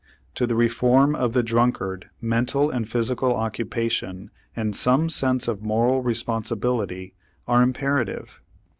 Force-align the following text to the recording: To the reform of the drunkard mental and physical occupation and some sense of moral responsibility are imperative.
To 0.33 0.47
the 0.47 0.55
reform 0.55 1.13
of 1.13 1.33
the 1.33 1.43
drunkard 1.43 2.09
mental 2.19 2.71
and 2.71 2.89
physical 2.89 3.35
occupation 3.35 4.31
and 4.55 4.75
some 4.75 5.11
sense 5.11 5.47
of 5.47 5.61
moral 5.61 6.01
responsibility 6.01 7.13
are 7.47 7.61
imperative. 7.61 8.41